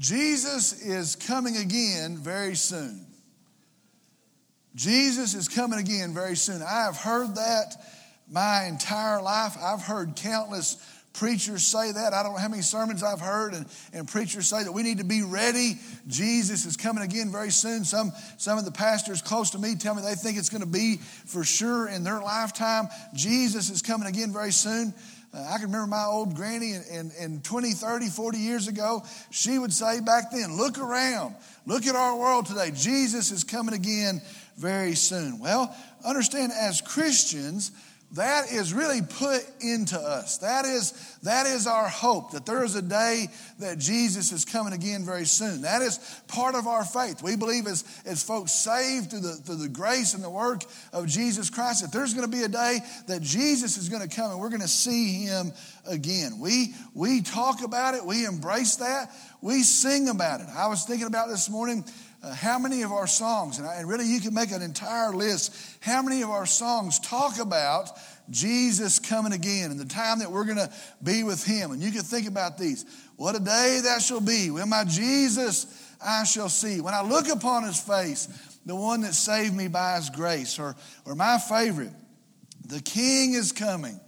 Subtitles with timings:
[0.00, 3.04] Jesus is coming again very soon.
[4.74, 6.62] Jesus is coming again very soon.
[6.62, 7.76] I have heard that
[8.26, 9.58] my entire life.
[9.60, 10.78] I've heard countless
[11.12, 12.14] preachers say that.
[12.14, 14.98] I don't know how many sermons I've heard and, and preachers say that we need
[14.98, 15.74] to be ready.
[16.06, 17.84] Jesus is coming again very soon.
[17.84, 20.66] Some, some of the pastors close to me tell me they think it's going to
[20.66, 20.96] be
[21.26, 22.88] for sure in their lifetime.
[23.12, 24.94] Jesus is coming again very soon.
[25.32, 29.04] Uh, I can remember my old granny in, in, in 20, 30, 40 years ago.
[29.30, 31.36] She would say back then, Look around.
[31.66, 32.72] Look at our world today.
[32.74, 34.22] Jesus is coming again
[34.56, 35.38] very soon.
[35.38, 37.70] Well, understand as Christians,
[38.12, 40.38] that is really put into us.
[40.38, 40.92] That is,
[41.22, 43.28] that is our hope that there is a day
[43.60, 45.62] that Jesus is coming again very soon.
[45.62, 47.22] That is part of our faith.
[47.22, 51.06] We believe as, as folks saved through the, through the grace and the work of
[51.06, 54.32] Jesus Christ, that there's going to be a day that Jesus is going to come
[54.32, 55.52] and we're going to see him
[55.86, 56.40] again.
[56.40, 60.48] We, we talk about it, we embrace that, we sing about it.
[60.48, 61.84] I was thinking about this morning
[62.22, 65.12] uh, how many of our songs, and, I, and really you can make an entire
[65.12, 67.90] list, how many of our songs talk about
[68.28, 70.70] Jesus coming again and the time that we're going to
[71.02, 71.70] be with Him?
[71.70, 72.84] And you can think about these.
[73.16, 75.66] What a day that shall be when my Jesus
[76.04, 76.80] I shall see.
[76.80, 78.28] When I look upon His face,
[78.66, 80.58] the one that saved me by His grace.
[80.58, 81.92] Or, or my favorite,
[82.66, 83.98] the King is coming.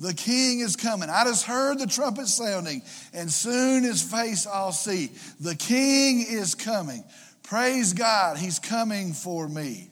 [0.00, 1.10] The King is coming.
[1.10, 2.82] I just heard the trumpet sounding,
[3.12, 5.10] and soon His face I'll see.
[5.40, 7.04] The King is coming.
[7.48, 9.88] Praise God, He's coming for me.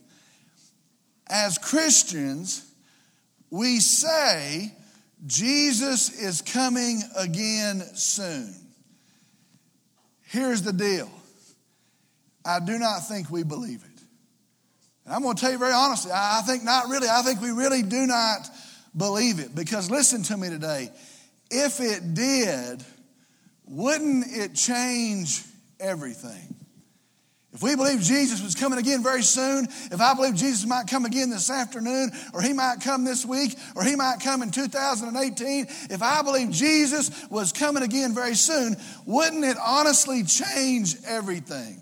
[1.26, 2.70] As Christians,
[3.48, 4.74] we say
[5.26, 8.54] Jesus is coming again soon.
[10.24, 11.10] Here's the deal
[12.44, 14.02] I do not think we believe it.
[15.06, 17.08] And I'm going to tell you very honestly, I think not really.
[17.08, 18.50] I think we really do not
[18.94, 19.54] believe it.
[19.54, 20.90] Because listen to me today.
[21.50, 22.84] If it did,
[23.64, 25.42] wouldn't it change
[25.80, 26.55] everything?
[27.56, 31.06] If we believe Jesus was coming again very soon, if I believe Jesus might come
[31.06, 35.66] again this afternoon, or he might come this week, or he might come in 2018,
[35.88, 41.80] if I believe Jesus was coming again very soon, wouldn't it honestly change everything?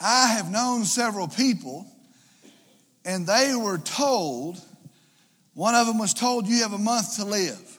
[0.00, 1.86] I have known several people,
[3.04, 4.60] and they were told,
[5.54, 7.78] one of them was told, you have a month to live.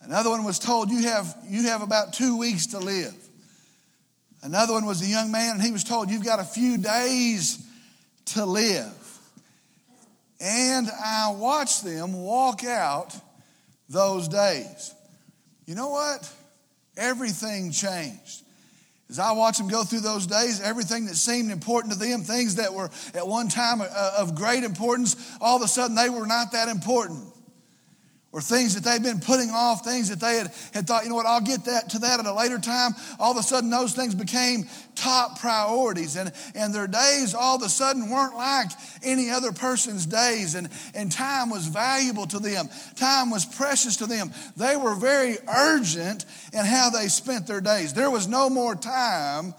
[0.00, 3.14] Another one was told, you have, you have about two weeks to live.
[4.42, 7.62] Another one was a young man, and he was told, You've got a few days
[8.26, 8.94] to live.
[10.40, 13.14] And I watched them walk out
[13.88, 14.94] those days.
[15.66, 16.32] You know what?
[16.96, 18.42] Everything changed.
[19.10, 22.54] As I watched them go through those days, everything that seemed important to them, things
[22.54, 26.26] that were at one time uh, of great importance, all of a sudden they were
[26.26, 27.26] not that important
[28.32, 31.16] or things that they've been putting off, things that they had, had thought, you know
[31.16, 32.92] what, I'll get that to that at a later time.
[33.18, 36.14] All of a sudden, those things became top priorities.
[36.14, 38.70] And, and their days all of a sudden weren't like
[39.02, 40.54] any other person's days.
[40.54, 44.32] And, and time was valuable to them, time was precious to them.
[44.56, 47.94] They were very urgent in how they spent their days.
[47.94, 49.54] There was no more time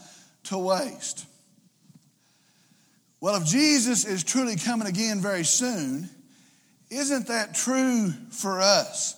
[0.46, 1.26] to waste.
[3.20, 6.10] Well, if Jesus is truly coming again very soon,
[6.92, 9.16] isn't that true for us?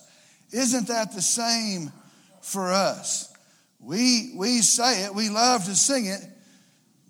[0.52, 1.92] Isn't that the same
[2.40, 3.32] for us?
[3.80, 6.22] We, we say it, we love to sing it,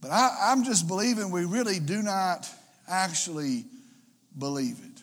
[0.01, 2.51] but I, I'm just believing we really do not
[2.89, 3.67] actually
[4.37, 5.03] believe it.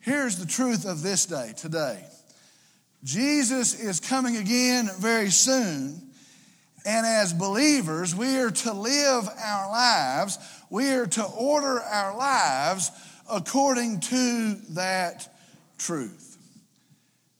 [0.00, 2.04] Here's the truth of this day, today
[3.04, 6.08] Jesus is coming again very soon.
[6.84, 10.36] And as believers, we are to live our lives,
[10.68, 12.90] we are to order our lives
[13.32, 15.28] according to that
[15.78, 16.32] truth.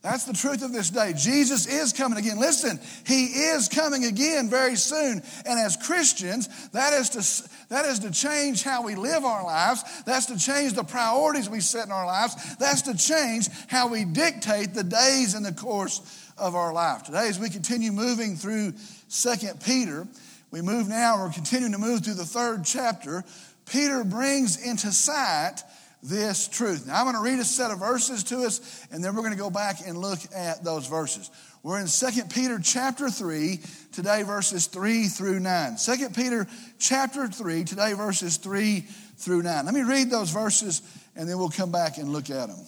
[0.03, 1.15] That's the truth of this day.
[1.17, 2.41] Jesus is coming again.
[2.41, 5.23] Listen, He is coming again very soon.
[5.47, 9.85] And as Christians, that is to, that is to change how we live our lives.
[10.03, 12.57] That's to change the priorities we set in our lives.
[12.57, 16.01] That's to change how we dictate the days and the course
[16.37, 17.05] of our life.
[17.05, 18.73] Today, as we continue moving through
[19.07, 20.09] Second Peter,
[20.51, 23.23] we move now, we're continuing to move through the third chapter.
[23.67, 25.63] Peter brings into sight
[26.03, 26.87] this truth.
[26.87, 29.35] Now, I'm going to read a set of verses to us, and then we're going
[29.35, 31.31] to go back and look at those verses.
[31.63, 33.61] We're in 2 Peter chapter 3,
[33.93, 35.77] today verses 3 through 9.
[35.77, 38.81] 2 Peter chapter 3, today verses 3
[39.17, 39.65] through 9.
[39.65, 40.83] Let me read those verses,
[41.15, 42.59] and then we'll come back and look at them.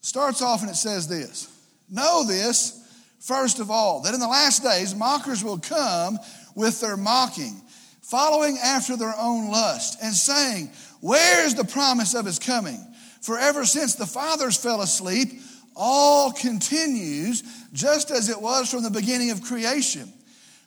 [0.00, 1.48] Starts off and it says this
[1.90, 2.80] Know this,
[3.20, 6.18] first of all, that in the last days mockers will come
[6.54, 7.60] with their mocking,
[8.08, 10.70] following after their own lust, and saying,
[11.00, 12.80] where is the promise of his coming?
[13.20, 15.40] For ever since the fathers fell asleep,
[15.74, 17.42] all continues
[17.72, 20.12] just as it was from the beginning of creation.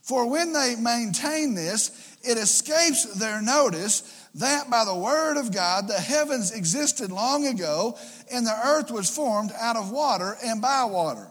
[0.02, 5.88] For when they maintain this, it escapes their notice that by the word of God
[5.88, 7.98] the heavens existed long ago,
[8.32, 11.28] and the earth was formed out of water and by water,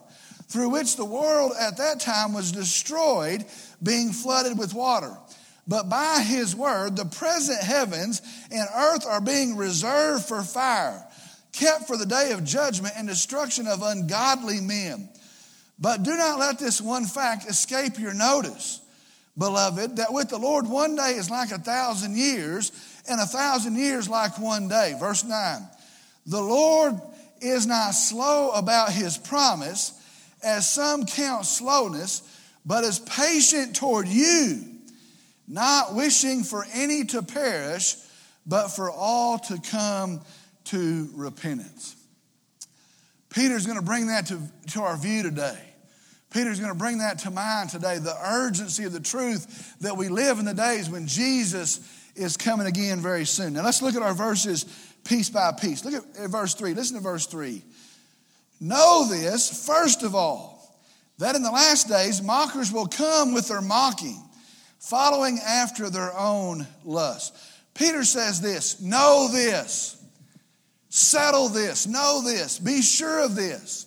[0.48, 3.44] through which the world at that time was destroyed,
[3.82, 5.14] being flooded with water.
[5.68, 11.06] But by his word, the present heavens and earth are being reserved for fire,
[11.52, 15.10] kept for the day of judgment and destruction of ungodly men.
[15.78, 18.80] But do not let this one fact escape your notice,
[19.36, 22.72] beloved, that with the Lord one day is like a thousand years,
[23.06, 24.94] and a thousand years like one day.
[24.98, 25.68] Verse 9
[26.24, 26.94] The Lord
[27.42, 29.92] is not slow about his promise,
[30.42, 32.22] as some count slowness,
[32.64, 34.77] but is patient toward you
[35.48, 37.96] not wishing for any to perish,
[38.46, 40.20] but for all to come
[40.64, 41.96] to repentance.
[43.30, 45.58] Peter's going to bring that to, to our view today.
[46.30, 50.08] Peter's going to bring that to mind today the urgency of the truth that we
[50.08, 51.80] live in the days when Jesus
[52.14, 53.54] is coming again very soon.
[53.54, 54.64] Now let's look at our verses
[55.04, 55.84] piece by piece.
[55.84, 56.74] Look at verse 3.
[56.74, 57.62] Listen to verse 3.
[58.60, 60.78] Know this, first of all,
[61.18, 64.27] that in the last days mockers will come with their mocking
[64.78, 67.36] following after their own lust.
[67.74, 69.96] Peter says this know this,
[70.88, 73.86] settle this, know this, be sure of this.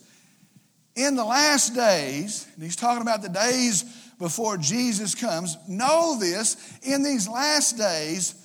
[0.96, 3.84] In the last days, and he's talking about the days
[4.20, 8.36] before Jesus comes, know this, in these last days,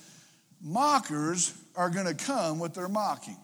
[0.61, 3.37] mockers are going to come with their mocking.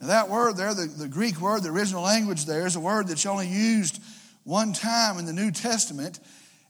[0.00, 3.08] Now, that word there, the, the Greek word, the original language there, is a word
[3.08, 4.00] that's only used
[4.44, 6.20] one time in the New Testament,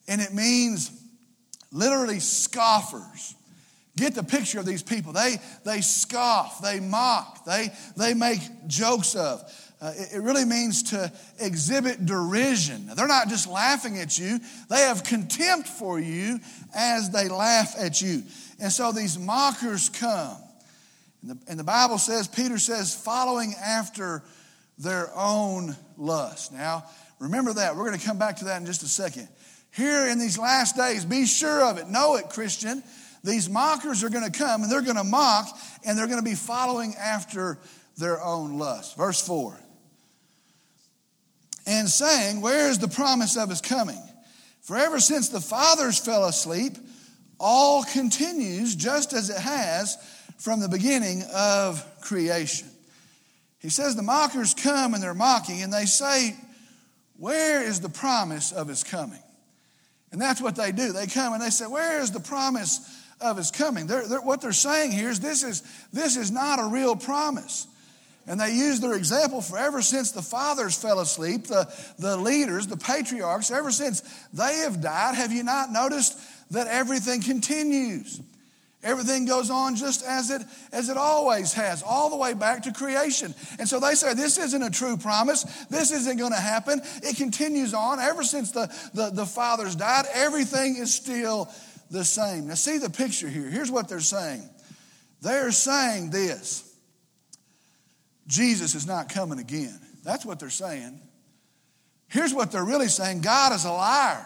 [0.09, 0.91] and it means
[1.73, 3.35] literally scoffers.
[3.97, 5.13] Get the picture of these people.
[5.13, 9.43] They, they scoff, they mock, they, they make jokes of.
[9.81, 12.91] Uh, it, it, really means to exhibit derision.
[12.95, 16.41] They're not just laughing at you, they have contempt for you
[16.75, 18.23] as they laugh at you.
[18.61, 20.37] And so these mockers come.
[21.23, 24.23] And the, and the Bible says, Peter says, following after
[24.79, 26.53] their own lust.
[26.53, 26.85] Now,
[27.19, 27.77] remember that.
[27.77, 29.29] We're going to come back to that in just a second
[29.73, 31.05] here in these last days.
[31.05, 31.89] Be sure of it.
[31.89, 32.83] Know it, Christian.
[33.25, 35.47] These mockers are going to come and they're going to mock
[35.85, 37.59] and they're going to be following after
[37.97, 38.97] their own lust.
[38.97, 39.59] Verse 4.
[41.67, 44.01] And saying, Where is the promise of his coming?
[44.63, 46.75] For ever since the fathers fell asleep,
[47.39, 49.97] all continues just as it has
[50.39, 52.69] from the beginning of creation.
[53.59, 56.37] He says, The mockers come and they're mocking, and they say,
[57.17, 59.23] Where is the promise of his coming?
[60.13, 60.93] And that's what they do.
[60.93, 62.81] They come and they say, Where is the promise
[63.21, 63.87] of his coming?
[63.87, 65.63] They're, they're, what they're saying here is this, is
[65.93, 67.67] this is not a real promise.
[68.27, 72.67] And they use their example for ever since the fathers fell asleep, the, the leaders,
[72.67, 74.03] the patriarchs, ever since
[74.35, 76.19] they have died, have you not noticed
[76.51, 78.21] that everything continues?
[78.85, 80.43] Everything goes on just as it,
[80.73, 83.35] as it always has, all the way back to creation.
[83.59, 85.43] And so they say, This isn't a true promise.
[85.67, 86.81] This isn't going to happen.
[87.03, 87.99] It continues on.
[87.99, 91.51] Ever since the, the, the fathers died, everything is still
[91.91, 92.47] the same.
[92.47, 93.51] Now, see the picture here.
[93.51, 94.49] Here's what they're saying
[95.21, 96.65] they're saying this
[98.29, 99.81] Jesus is not coming again.
[100.05, 101.01] That's what they're saying.
[102.07, 104.25] Here's what they're really saying God is a liar.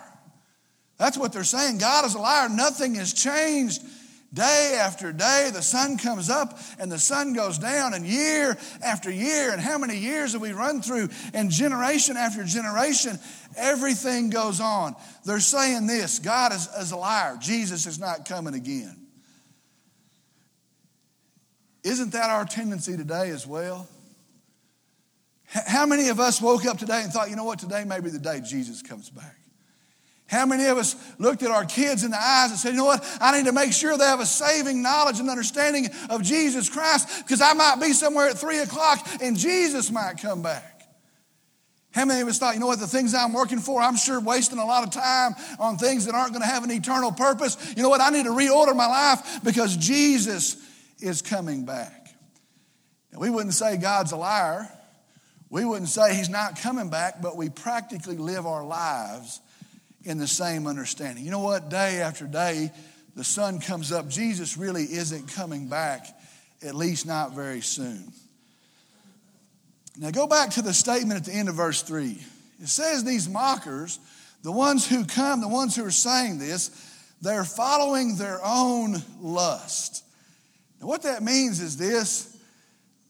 [0.98, 1.79] That's what they're saying.
[1.79, 2.50] God is a liar.
[2.50, 3.81] Nothing has changed
[4.32, 9.10] Day after day, the sun comes up and the sun goes down, and year after
[9.10, 11.10] year, and how many years have we run through?
[11.34, 13.19] And generation after generation,
[13.56, 14.96] everything goes on.
[15.27, 18.96] They're saying this God is, is a liar, Jesus is not coming again.
[21.84, 23.89] Isn't that our tendency today as well?
[25.44, 28.08] How many of us woke up today and thought, you know what, today may be
[28.08, 29.36] the day Jesus comes back?
[30.32, 32.86] How many of us looked at our kids in the eyes and said, you know
[32.86, 33.06] what?
[33.20, 37.22] I need to make sure they have a saving knowledge and understanding of Jesus Christ
[37.22, 40.89] because I might be somewhere at three o'clock and Jesus might come back.
[41.91, 44.19] How many of us thought, you know what, the things I'm working for, I'm sure
[44.22, 47.74] wasting a lot of time on things that aren't going to have an eternal purpose.
[47.77, 50.56] You know what, I need to reorder my life because Jesus
[50.98, 52.08] is coming back.
[53.12, 54.67] Now, we wouldn't say God's a liar.
[55.51, 59.43] We wouldn't say he's not coming back, but we practically live our lives
[60.04, 61.24] in the same understanding.
[61.24, 61.68] You know what?
[61.68, 62.70] Day after day,
[63.14, 64.08] the sun comes up.
[64.08, 66.06] Jesus really isn't coming back,
[66.62, 68.12] at least not very soon.
[69.98, 72.18] Now, go back to the statement at the end of verse 3.
[72.60, 73.98] It says these mockers,
[74.42, 76.70] the ones who come, the ones who are saying this,
[77.20, 80.04] they're following their own lust.
[80.80, 82.36] Now, what that means is this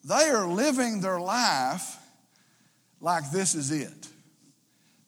[0.05, 1.97] they are living their life
[3.01, 4.09] like this is it.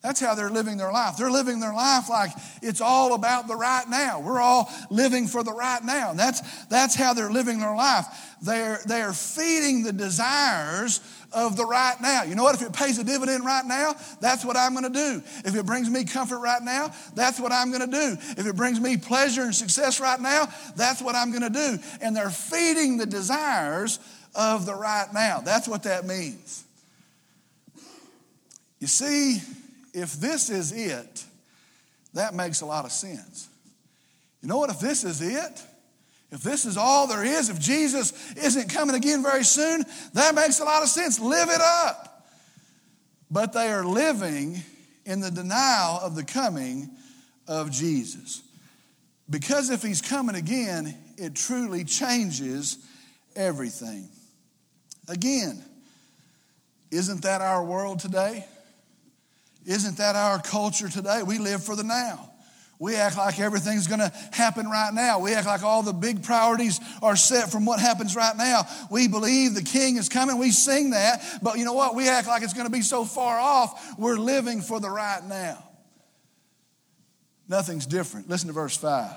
[0.05, 1.17] That's how they're living their life.
[1.17, 2.29] They're living their life like
[2.61, 4.21] it's all about the right now.
[4.21, 6.13] We're all living for the right now.
[6.13, 8.05] That's, that's how they're living their life.
[8.39, 10.99] They're, they're feeding the desires
[11.31, 12.21] of the right now.
[12.21, 12.53] You know what?
[12.53, 15.23] If it pays a dividend right now, that's what I'm going to do.
[15.43, 18.15] If it brings me comfort right now, that's what I'm going to do.
[18.37, 21.79] If it brings me pleasure and success right now, that's what I'm going to do.
[21.99, 23.97] And they're feeding the desires
[24.35, 25.39] of the right now.
[25.39, 26.63] That's what that means.
[28.79, 29.41] You see,
[29.95, 31.23] if this is it,
[32.13, 33.47] that makes a lot of sense.
[34.41, 34.69] You know what?
[34.69, 35.63] If this is it,
[36.31, 39.83] if this is all there is, if Jesus isn't coming again very soon,
[40.13, 41.19] that makes a lot of sense.
[41.19, 42.27] Live it up.
[43.31, 44.61] But they are living
[45.05, 46.89] in the denial of the coming
[47.47, 48.43] of Jesus.
[49.29, 52.77] Because if he's coming again, it truly changes
[53.35, 54.09] everything.
[55.07, 55.63] Again,
[56.91, 58.45] isn't that our world today?
[59.65, 61.21] Isn't that our culture today?
[61.23, 62.31] We live for the now.
[62.77, 65.19] We act like everything's going to happen right now.
[65.19, 68.67] We act like all the big priorities are set from what happens right now.
[68.91, 70.37] We believe the king is coming.
[70.37, 71.21] We sing that.
[71.41, 71.95] But you know what?
[71.95, 73.97] We act like it's going to be so far off.
[73.97, 75.63] We're living for the right now.
[77.47, 78.29] Nothing's different.
[78.29, 79.09] Listen to verse 5.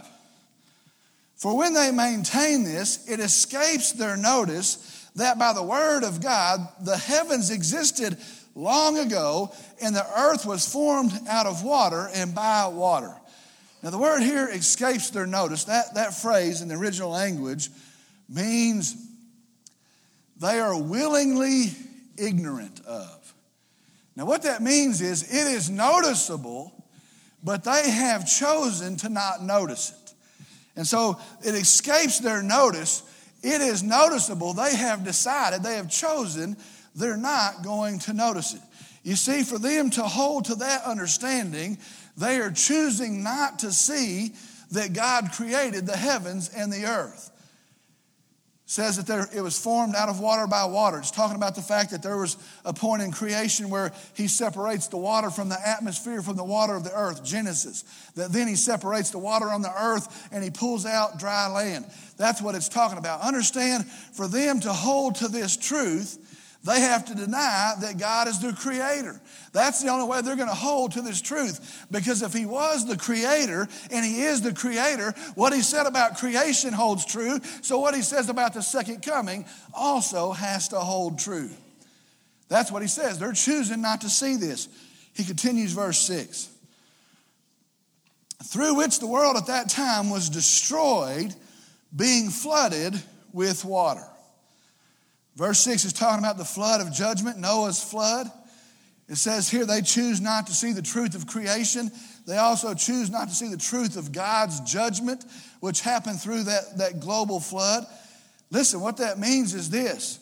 [1.36, 6.60] For when they maintain this, it escapes their notice that by the word of God,
[6.82, 8.18] the heavens existed
[8.58, 13.14] long ago, and the earth was formed out of water and by water.
[13.82, 15.64] Now, the word here escapes their notice.
[15.64, 17.70] That, that phrase in the original language
[18.28, 18.96] means
[20.40, 21.66] they are willingly
[22.16, 23.34] ignorant of.
[24.16, 26.72] Now, what that means is it is noticeable,
[27.44, 30.14] but they have chosen to not notice it.
[30.74, 33.04] And so it escapes their notice.
[33.42, 34.54] It is noticeable.
[34.54, 36.56] They have decided, they have chosen
[36.98, 38.60] they're not going to notice it.
[39.02, 41.78] You see, for them to hold to that understanding,
[42.16, 44.32] they are choosing not to see
[44.72, 47.30] that God created the heavens and the earth.
[48.64, 50.98] It says that there, it was formed out of water by water.
[50.98, 52.36] It's talking about the fact that there was
[52.66, 56.74] a point in creation where he separates the water from the atmosphere from the water
[56.74, 57.84] of the earth, Genesis.
[58.14, 61.86] That then he separates the water on the earth and he pulls out dry land.
[62.18, 63.22] That's what it's talking about.
[63.22, 66.18] Understand, for them to hold to this truth,
[66.64, 69.20] they have to deny that God is the creator.
[69.52, 71.86] That's the only way they're going to hold to this truth.
[71.90, 76.18] Because if He was the creator and He is the creator, what He said about
[76.18, 77.38] creation holds true.
[77.62, 81.50] So what He says about the second coming also has to hold true.
[82.48, 83.18] That's what He says.
[83.18, 84.68] They're choosing not to see this.
[85.14, 86.50] He continues, verse 6
[88.44, 91.34] through which the world at that time was destroyed,
[91.94, 92.94] being flooded
[93.32, 94.06] with water.
[95.38, 98.26] Verse 6 is talking about the flood of judgment, Noah's flood.
[99.08, 101.92] It says here they choose not to see the truth of creation.
[102.26, 105.24] They also choose not to see the truth of God's judgment,
[105.60, 107.86] which happened through that, that global flood.
[108.50, 110.18] Listen, what that means is this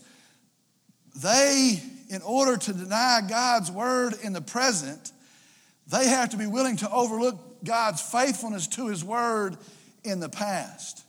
[1.22, 5.12] they, in order to deny God's word in the present,
[5.90, 9.56] they have to be willing to overlook God's faithfulness to his word
[10.04, 11.05] in the past.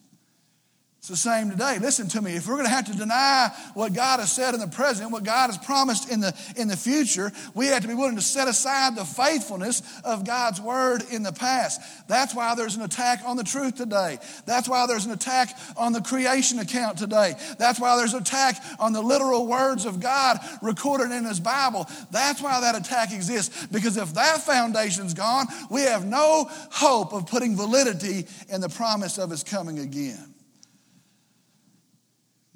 [1.10, 1.80] It's the same today.
[1.80, 2.36] Listen to me.
[2.36, 5.24] If we're going to have to deny what God has said in the present, what
[5.24, 8.50] God has promised in the, in the future, we have to be willing to set
[8.50, 11.80] aside the faithfulness of God's word in the past.
[12.10, 14.18] That's why there's an attack on the truth today.
[14.46, 17.36] That's why there's an attack on the creation account today.
[17.58, 21.88] That's why there's an attack on the literal words of God recorded in His Bible.
[22.12, 23.66] That's why that attack exists.
[23.68, 29.18] Because if that foundation's gone, we have no hope of putting validity in the promise
[29.18, 30.34] of His coming again.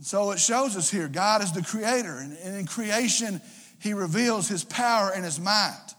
[0.02, 3.40] So it shows us here God is the creator, and in creation,
[3.80, 5.94] He reveals His power and His might.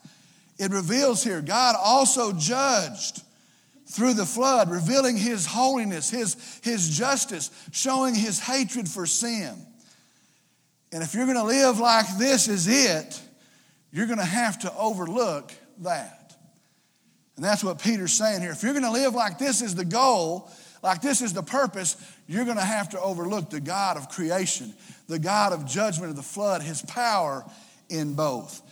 [0.59, 3.23] It reveals here God also judged
[3.87, 9.55] through the flood, revealing His holiness, His, his justice, showing His hatred for sin.
[10.93, 13.21] And if you're going to live like this is it,
[13.93, 16.35] you're going to have to overlook that.
[17.37, 18.51] And that's what Peter's saying here.
[18.51, 20.51] If you're going to live like this is the goal,
[20.83, 21.97] like this is the purpose,
[22.33, 24.73] you're going to have to overlook the God of creation,
[25.09, 27.45] the God of judgment of the flood, his power
[27.89, 28.63] in both.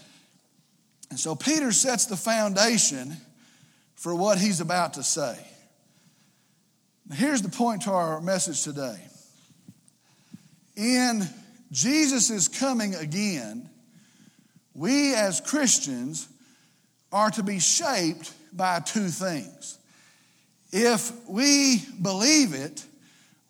[1.11, 3.17] And so Peter sets the foundation
[3.97, 5.37] for what he's about to say.
[7.13, 8.97] Here's the point to our message today.
[10.77, 11.29] In
[11.73, 13.69] Jesus' coming again,
[14.75, 16.29] we as Christians
[17.13, 19.79] are to be shaped by two things.
[20.73, 22.85] If we believe it,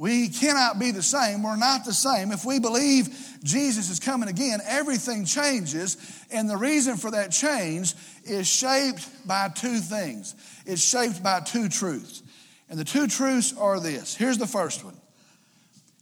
[0.00, 1.42] We cannot be the same.
[1.42, 2.32] We're not the same.
[2.32, 3.10] If we believe
[3.44, 5.98] Jesus is coming again, everything changes.
[6.30, 7.92] And the reason for that change
[8.24, 12.22] is shaped by two things it's shaped by two truths.
[12.70, 14.16] And the two truths are this.
[14.16, 14.96] Here's the first one.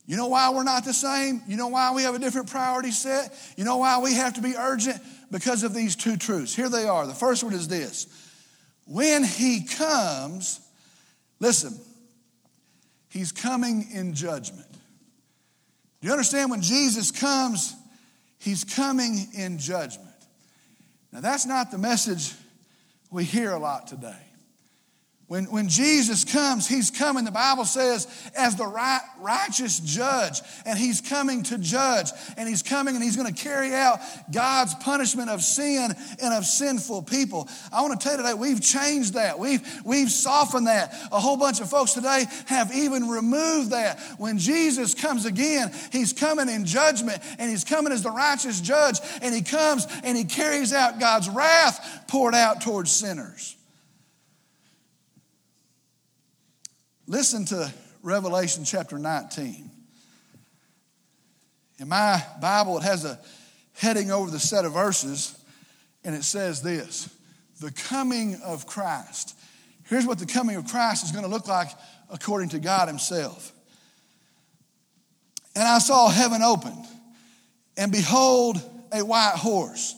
[0.07, 1.43] You know why we're not the same?
[1.49, 3.37] You know why we have a different priority set?
[3.57, 5.03] You know why we have to be urgent?
[5.33, 6.55] Because of these two truths.
[6.55, 7.05] Here they are.
[7.05, 8.07] The first one is this
[8.85, 10.61] when he comes,
[11.41, 11.77] listen,
[13.09, 14.67] He's coming in judgment.
[16.01, 17.75] Do you understand when Jesus comes,
[18.39, 20.07] he's coming in judgment?
[21.13, 22.35] Now, that's not the message
[23.11, 24.28] we hear a lot today.
[25.29, 30.41] When, when Jesus comes, he's coming, the Bible says, as the right, righteous judge.
[30.65, 32.09] And he's coming to judge.
[32.39, 34.01] And he's coming and he's going to carry out
[34.33, 37.47] God's punishment of sin and of sinful people.
[37.71, 39.39] I want to tell you today, we've changed that.
[39.39, 40.95] We've, we've softened that.
[41.13, 44.01] A whole bunch of folks today have even removed that.
[44.17, 48.97] When Jesus comes again, he's coming in judgment and he's coming as the righteous judge.
[49.21, 53.58] And he comes and he carries out God's wrath poured out towards sinners.
[57.09, 57.73] Listen to
[58.03, 59.71] Revelation chapter 19.
[61.79, 63.19] In my Bible, it has a
[63.73, 65.35] heading over the set of verses,
[66.05, 67.09] and it says this
[67.63, 69.35] The coming of Christ.
[69.85, 71.71] Here's what the coming of Christ is going to look like
[72.11, 73.53] according to God Himself.
[75.57, 76.85] And I saw heaven opened,
[77.79, 78.61] and behold,
[78.93, 79.95] a white horse.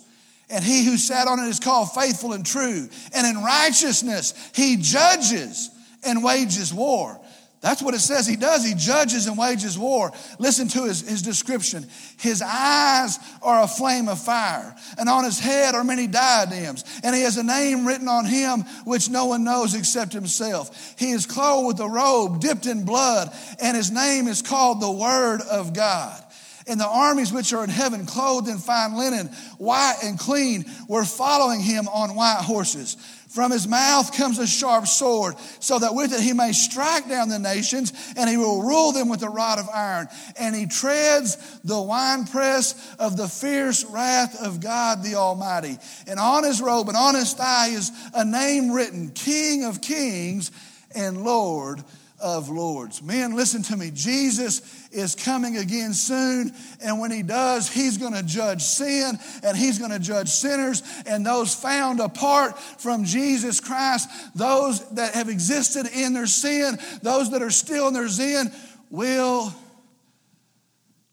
[0.48, 2.88] And he who sat on it is called faithful and true.
[3.14, 5.70] And in righteousness he judges
[6.04, 7.20] and wages war.
[7.60, 8.64] That's what it says he does.
[8.64, 10.12] He judges and wages war.
[10.38, 11.86] Listen to his, his description.
[12.18, 17.14] His eyes are a flame of fire, and on his head are many diadems, and
[17.14, 20.94] he has a name written on him which no one knows except himself.
[20.98, 23.30] He is clothed with a robe dipped in blood,
[23.60, 26.24] and his name is called the Word of God.
[26.66, 29.26] And the armies which are in heaven, clothed in fine linen,
[29.58, 32.96] white and clean, were following him on white horses.
[33.30, 37.28] From his mouth comes a sharp sword, so that with it he may strike down
[37.28, 40.08] the nations, and he will rule them with a rod of iron.
[40.36, 45.78] And he treads the winepress of the fierce wrath of God the Almighty.
[46.08, 50.50] And on his robe and on his thigh is a name written King of Kings
[50.92, 51.84] and Lord
[52.20, 53.02] of lords.
[53.02, 53.90] Men, listen to me.
[53.92, 56.52] Jesus is coming again soon,
[56.82, 60.82] and when he does, he's going to judge sin and he's going to judge sinners
[61.06, 67.30] and those found apart from Jesus Christ, those that have existed in their sin, those
[67.30, 68.52] that are still in their sin,
[68.90, 69.52] will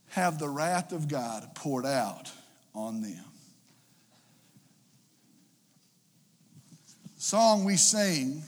[0.10, 2.32] have the wrath of God poured out
[2.74, 3.24] on them.
[7.16, 8.44] The song we sing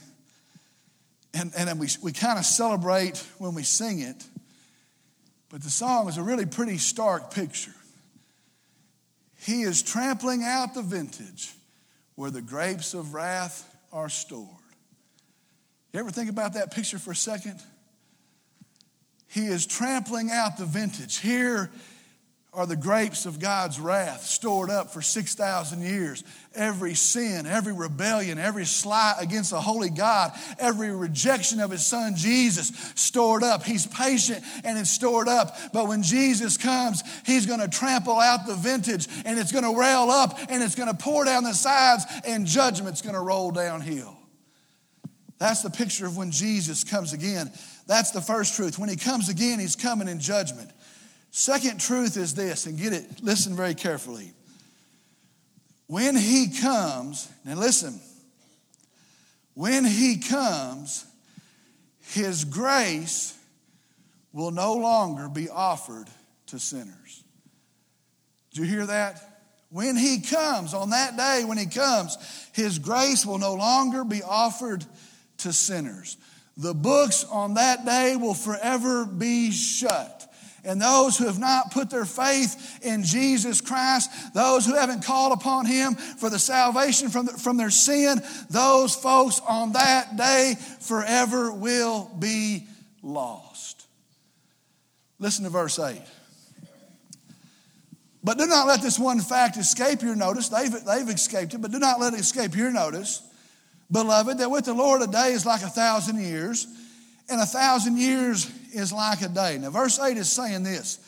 [1.34, 4.24] and, and we, we kind of celebrate when we sing it,
[5.48, 7.74] but the song is a really pretty stark picture.
[9.36, 11.52] He is trampling out the vintage
[12.14, 14.48] where the grapes of wrath are stored.
[15.92, 17.60] You ever think about that picture for a second?
[19.26, 21.18] He is trampling out the vintage.
[21.18, 21.70] Here
[22.52, 26.24] are the grapes of God's wrath stored up for 6,000 years.
[26.52, 32.16] Every sin, every rebellion, every slight against the holy God, every rejection of his son
[32.16, 33.62] Jesus stored up.
[33.62, 35.56] He's patient and it's stored up.
[35.72, 39.78] But when Jesus comes, he's going to trample out the vintage and it's going to
[39.78, 43.52] rail up and it's going to pour down the sides and judgment's going to roll
[43.52, 44.16] downhill.
[45.38, 47.50] That's the picture of when Jesus comes again.
[47.86, 48.78] That's the first truth.
[48.78, 50.70] When he comes again, he's coming in judgment.
[51.30, 54.32] Second truth is this, and get it, listen very carefully.
[55.86, 58.00] When he comes, now listen,
[59.54, 61.04] when he comes,
[62.12, 63.36] his grace
[64.32, 66.08] will no longer be offered
[66.46, 67.24] to sinners.
[68.52, 69.22] Did you hear that?
[69.70, 72.16] When he comes, on that day when he comes,
[72.52, 74.84] his grace will no longer be offered
[75.38, 76.16] to sinners.
[76.56, 80.19] The books on that day will forever be shut.
[80.64, 85.32] And those who have not put their faith in Jesus Christ, those who haven't called
[85.32, 88.20] upon Him for the salvation from, the, from their sin,
[88.50, 92.66] those folks on that day forever will be
[93.02, 93.86] lost.
[95.18, 96.00] Listen to verse 8.
[98.22, 100.48] But do not let this one fact escape your notice.
[100.48, 103.22] They've, they've escaped it, but do not let it escape your notice.
[103.90, 106.66] Beloved, that with the Lord a day is like a thousand years,
[107.30, 109.58] and a thousand years is like a day.
[109.58, 110.98] Now, verse 8 is saying this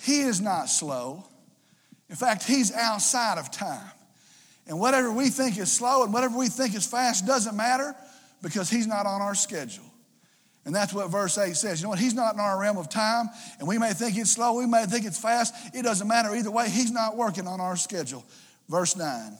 [0.00, 1.24] He is not slow.
[2.10, 3.90] In fact, He's outside of time.
[4.66, 7.94] And whatever we think is slow and whatever we think is fast doesn't matter
[8.42, 9.84] because He's not on our schedule.
[10.64, 11.80] And that's what verse 8 says.
[11.80, 11.98] You know what?
[11.98, 14.84] He's not in our realm of time, and we may think it's slow, we may
[14.86, 15.54] think it's fast.
[15.74, 16.68] It doesn't matter either way.
[16.68, 18.24] He's not working on our schedule.
[18.68, 19.36] Verse 9.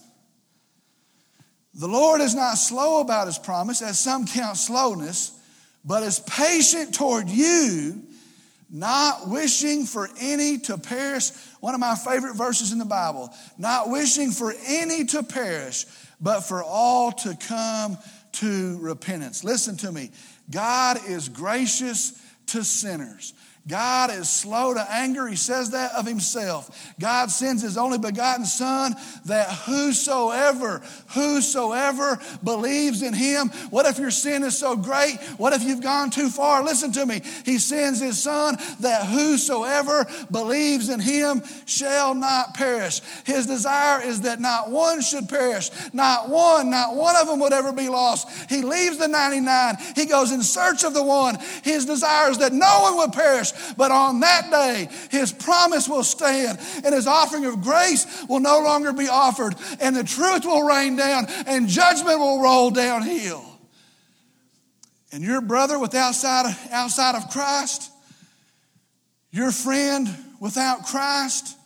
[1.75, 5.31] The Lord is not slow about his promise, as some count slowness,
[5.85, 8.01] but is patient toward you,
[8.69, 11.31] not wishing for any to perish.
[11.59, 13.29] One of my favorite verses in the Bible.
[13.57, 15.85] Not wishing for any to perish,
[16.19, 17.97] but for all to come
[18.33, 19.43] to repentance.
[19.43, 20.11] Listen to me.
[20.49, 23.33] God is gracious to sinners.
[23.65, 25.25] God is slow to anger.
[25.25, 26.93] He says that of himself.
[26.99, 28.93] God sends his only begotten Son
[29.25, 30.81] that whosoever,
[31.13, 33.47] whosoever believes in him.
[33.69, 35.17] What if your sin is so great?
[35.37, 36.61] What if you've gone too far?
[36.61, 37.21] Listen to me.
[37.45, 42.99] He sends his Son that whosoever believes in him shall not perish.
[43.25, 45.69] His desire is that not one should perish.
[45.93, 48.27] Not one, not one of them would ever be lost.
[48.49, 49.77] He leaves the 99.
[49.95, 51.37] He goes in search of the one.
[51.63, 56.03] His desire is that no one would perish but on that day, his promise will
[56.03, 60.63] stand, and his offering of grace will no longer be offered, and the truth will
[60.63, 63.43] rain down, and judgment will roll downhill.
[65.11, 67.91] And your brother with outside, outside of Christ,
[69.31, 71.57] your friend without Christ,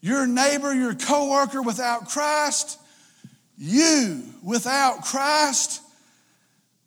[0.00, 2.78] your neighbor, your coworker without Christ,
[3.56, 5.82] you without Christ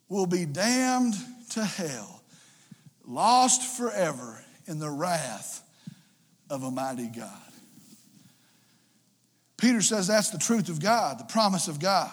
[0.08, 1.14] will be damned
[1.50, 2.21] to hell
[3.12, 5.62] lost forever in the wrath
[6.48, 7.28] of a mighty God.
[9.58, 12.10] Peter says that's the truth of God, the promise of God.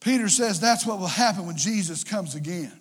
[0.00, 2.72] Peter says that's what will happen when Jesus comes again.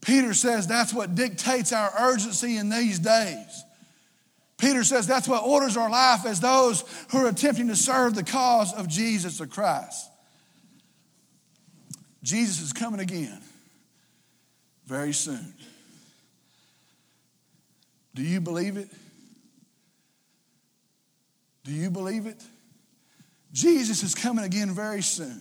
[0.00, 3.64] Peter says that's what dictates our urgency in these days.
[4.58, 8.24] Peter says that's what orders our life as those who are attempting to serve the
[8.24, 10.08] cause of Jesus the Christ.
[12.22, 13.40] Jesus is coming again
[14.86, 15.54] very soon.
[18.14, 18.88] Do you believe it?
[21.64, 22.42] Do you believe it?
[23.52, 25.40] Jesus is coming again very soon.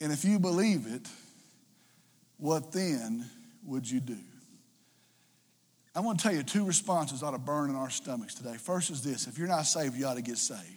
[0.00, 1.06] And if you believe it,
[2.38, 3.28] what then
[3.64, 4.18] would you do?
[5.94, 8.56] I want to tell you two responses ought to burn in our stomachs today.
[8.58, 10.75] First is this if you're not saved, you ought to get saved.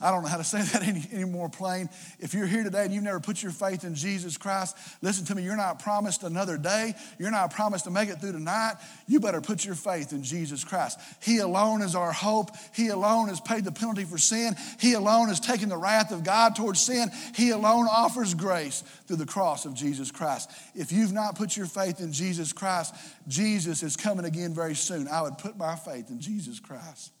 [0.00, 1.88] I don't know how to say that any, any more plain.
[2.18, 5.34] If you're here today and you've never put your faith in Jesus Christ, listen to
[5.34, 5.42] me.
[5.42, 6.94] You're not promised another day.
[7.18, 8.74] You're not promised to make it through tonight.
[9.06, 11.00] You better put your faith in Jesus Christ.
[11.22, 12.50] He alone is our hope.
[12.74, 14.54] He alone has paid the penalty for sin.
[14.80, 17.10] He alone has taken the wrath of God towards sin.
[17.34, 20.50] He alone offers grace through the cross of Jesus Christ.
[20.74, 22.94] If you've not put your faith in Jesus Christ,
[23.28, 25.08] Jesus is coming again very soon.
[25.08, 27.12] I would put my faith in Jesus Christ.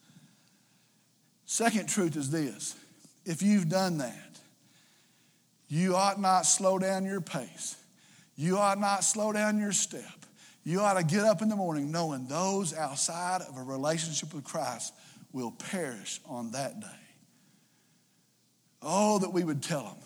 [1.46, 2.76] Second truth is this
[3.24, 4.40] if you've done that,
[5.68, 7.76] you ought not slow down your pace.
[8.36, 10.02] You ought not slow down your step.
[10.62, 14.44] You ought to get up in the morning knowing those outside of a relationship with
[14.44, 14.92] Christ
[15.32, 16.86] will perish on that day.
[18.82, 19.96] Oh, that we would tell them.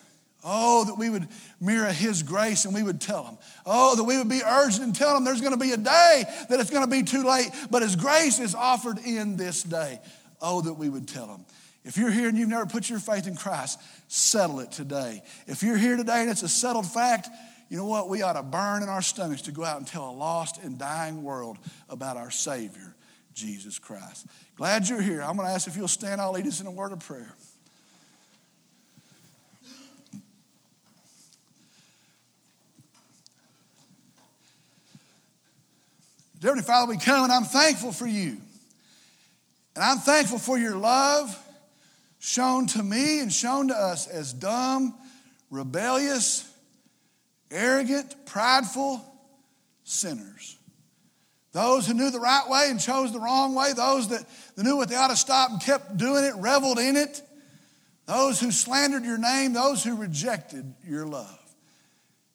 [0.43, 1.29] Oh, that we would
[1.61, 3.39] mirror His grace and we would tell them.
[3.67, 6.25] Oh, that we would be urgent and tell them there's going to be a day
[6.49, 9.99] that it's going to be too late, but His grace is offered in this day.
[10.41, 11.45] Oh, that we would tell them.
[11.85, 15.23] If you're here and you've never put your faith in Christ, settle it today.
[15.47, 17.29] If you're here today and it's a settled fact,
[17.71, 18.09] you know what?
[18.09, 20.79] We ought to burn in our stomachs to go out and tell a lost and
[20.79, 21.57] dying world
[21.89, 22.95] about our Savior,
[23.33, 24.27] Jesus Christ.
[24.57, 25.23] Glad you're here.
[25.23, 26.21] I'm going to ask if you'll stand.
[26.21, 27.35] I'll lead us in a word of prayer.
[36.41, 38.39] Dear Father, we come and I'm thankful for you.
[39.81, 41.35] And I'm thankful for your love
[42.19, 44.95] shown to me and shown to us as dumb,
[45.49, 46.47] rebellious,
[47.51, 49.03] arrogant, prideful
[49.85, 50.59] sinners.
[51.53, 54.27] Those who knew the right way and chose the wrong way, those that,
[54.59, 57.23] knew what they ought to stop and kept doing it, reveled in it,
[58.05, 61.41] those who slandered your name, those who rejected your love.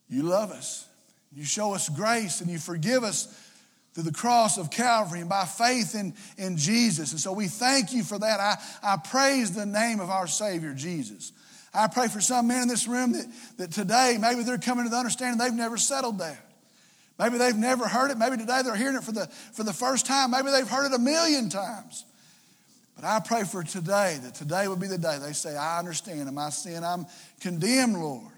[0.10, 0.88] You love us.
[1.32, 3.28] You show us grace and you forgive us
[3.96, 7.12] through the cross of Calvary and by faith in, in Jesus.
[7.12, 8.40] And so we thank you for that.
[8.42, 11.32] I, I praise the name of our Savior, Jesus.
[11.74, 13.26] I pray for some men in this room that,
[13.58, 16.38] that today maybe they're coming to the understanding they've never settled that.
[17.18, 18.18] Maybe they've never heard it.
[18.18, 20.32] Maybe today they're hearing it for the, for the first time.
[20.32, 22.04] Maybe they've heard it a million times.
[22.98, 26.30] But I pray for today that today would be the day they say, I understand
[26.34, 27.06] my sin I'm
[27.40, 28.34] condemned, Lord.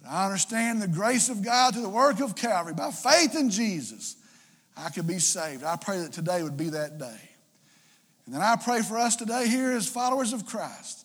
[0.00, 3.50] But I understand the grace of God through the work of Calvary by faith in
[3.50, 4.16] Jesus.
[4.80, 5.62] I could be saved.
[5.62, 7.20] I pray that today would be that day.
[8.26, 11.04] And then I pray for us today here as followers of Christ.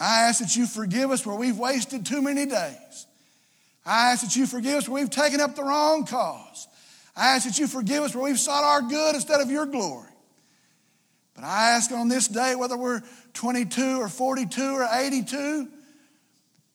[0.00, 3.06] I ask that you forgive us where we've wasted too many days.
[3.84, 6.68] I ask that you forgive us where we've taken up the wrong cause.
[7.16, 10.08] I ask that you forgive us where we've sought our good instead of your glory.
[11.34, 13.02] But I ask on this day, whether we're
[13.34, 15.68] 22 or 42 or 82,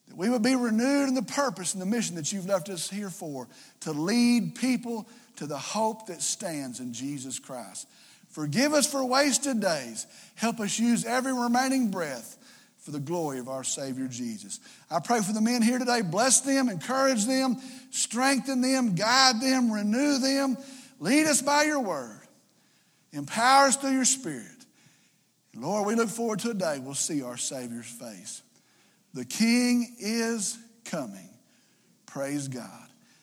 [0.07, 2.89] that we would be renewed in the purpose and the mission that you've left us
[2.89, 3.47] here for
[3.81, 7.87] to lead people to the hope that stands in Jesus Christ.
[8.29, 10.07] Forgive us for wasted days.
[10.35, 12.37] Help us use every remaining breath
[12.79, 14.59] for the glory of our Savior Jesus.
[14.91, 16.01] I pray for the men here today.
[16.01, 17.57] Bless them, encourage them,
[17.91, 20.57] strengthen them, guide them, renew them.
[20.99, 22.19] Lead us by your word.
[23.11, 24.47] Empower us through your spirit.
[25.55, 28.41] Lord, we look forward to a day we'll see our Savior's face.
[29.13, 31.29] The King is coming.
[32.07, 32.82] Praise God.